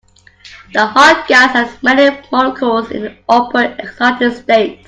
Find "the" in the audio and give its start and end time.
0.73-0.83, 3.03-3.17